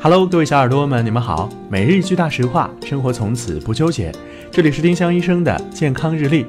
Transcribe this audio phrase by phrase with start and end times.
[0.00, 1.48] Hello，各位小耳朵们，你们好。
[1.68, 4.12] 每日一句大实话，生活从此不纠结。
[4.48, 6.46] 这里是丁香医生的健康日历。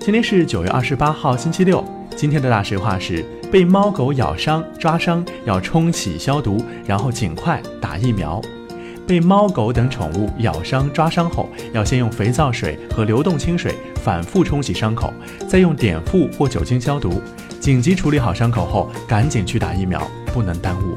[0.00, 1.84] 今天是九月二十八号，星期六。
[2.16, 3.22] 今天的大实话是：
[3.52, 6.56] 被猫狗咬伤、抓伤要冲洗消毒，
[6.86, 8.40] 然后尽快打疫苗。
[9.06, 15.12] 被猫狗等宠物咬伤、抓伤后，要先用肥皂水和流动清水反复冲洗伤口，
[15.46, 17.20] 再用碘伏或酒精消毒。
[17.60, 20.00] 紧急处理好伤口后，赶紧去打疫苗，
[20.32, 20.96] 不能耽误。